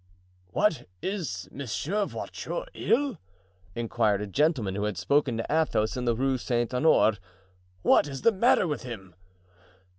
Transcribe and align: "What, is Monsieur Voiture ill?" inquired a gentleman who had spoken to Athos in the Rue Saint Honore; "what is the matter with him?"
"What, 0.47 0.87
is 1.03 1.47
Monsieur 1.51 2.05
Voiture 2.07 2.65
ill?" 2.73 3.19
inquired 3.75 4.23
a 4.23 4.25
gentleman 4.25 4.73
who 4.73 4.85
had 4.85 4.97
spoken 4.97 5.37
to 5.37 5.45
Athos 5.47 5.95
in 5.95 6.05
the 6.05 6.15
Rue 6.15 6.39
Saint 6.39 6.73
Honore; 6.73 7.17
"what 7.83 8.07
is 8.07 8.23
the 8.23 8.31
matter 8.31 8.67
with 8.67 8.81
him?" 8.81 9.13